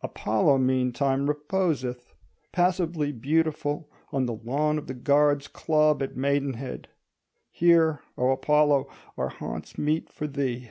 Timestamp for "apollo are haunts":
8.30-9.76